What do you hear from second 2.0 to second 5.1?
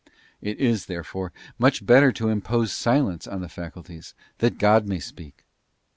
to impose silence on the faculties, that God may